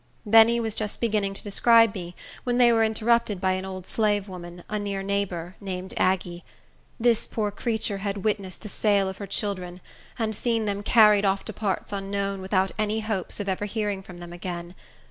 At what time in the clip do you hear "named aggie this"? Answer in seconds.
5.61-7.27